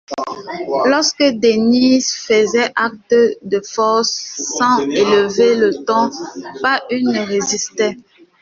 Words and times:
Lorsque 0.87 1.21
Denise 1.21 2.11
faisait 2.15 2.71
acte 2.75 3.13
de 3.43 3.59
force, 3.61 4.09
sans 4.57 4.79
élever 4.79 5.53
le 5.55 5.75
ton, 5.85 6.09
pas 6.63 6.81
une 6.89 7.11
ne 7.11 7.23
résistait. 7.23 7.97